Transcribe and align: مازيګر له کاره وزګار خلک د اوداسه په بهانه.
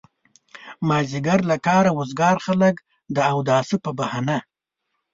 مازيګر 0.87 1.39
له 1.49 1.55
کاره 1.65 1.91
وزګار 1.99 2.37
خلک 2.45 2.75
د 3.15 3.17
اوداسه 3.31 3.75
په 3.83 3.91
بهانه. 3.97 4.37